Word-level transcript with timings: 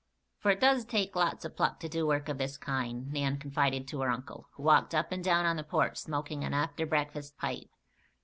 "For 0.39 0.49
it 0.49 0.59
does 0.59 0.83
take 0.83 1.15
lots 1.15 1.45
of 1.45 1.55
pluck 1.55 1.79
to 1.81 1.87
do 1.87 2.07
work 2.07 2.27
of 2.27 2.39
this 2.39 2.57
kind," 2.57 3.13
Nan 3.13 3.37
confided 3.37 3.87
to 3.89 4.01
her 4.01 4.09
uncle, 4.09 4.47
who 4.53 4.63
walked 4.63 4.95
up 4.95 5.11
and 5.11 5.23
down 5.23 5.45
on 5.45 5.57
the 5.57 5.63
porch 5.63 5.95
smoking 5.95 6.43
an 6.43 6.55
after 6.55 6.87
breakfast 6.87 7.37
pipe. 7.37 7.69